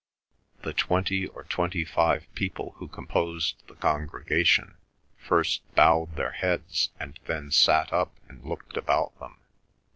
[0.63, 4.73] The twenty or twenty five people who composed the congregation
[5.15, 9.37] first bowed their heads and then sat up and looked about them.